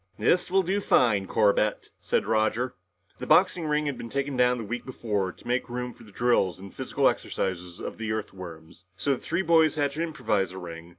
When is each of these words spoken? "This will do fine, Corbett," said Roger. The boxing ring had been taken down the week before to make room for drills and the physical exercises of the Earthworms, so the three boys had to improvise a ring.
"This 0.17 0.49
will 0.49 0.63
do 0.63 0.81
fine, 0.81 1.27
Corbett," 1.27 1.91
said 1.99 2.25
Roger. 2.25 2.73
The 3.19 3.27
boxing 3.27 3.67
ring 3.67 3.85
had 3.85 3.99
been 3.99 4.09
taken 4.09 4.35
down 4.35 4.57
the 4.57 4.63
week 4.63 4.83
before 4.83 5.31
to 5.31 5.47
make 5.47 5.69
room 5.69 5.93
for 5.93 6.03
drills 6.05 6.57
and 6.57 6.71
the 6.71 6.75
physical 6.75 7.07
exercises 7.07 7.79
of 7.79 7.99
the 7.99 8.11
Earthworms, 8.11 8.85
so 8.97 9.11
the 9.11 9.19
three 9.21 9.43
boys 9.43 9.75
had 9.75 9.91
to 9.91 10.01
improvise 10.01 10.53
a 10.53 10.57
ring. 10.57 10.89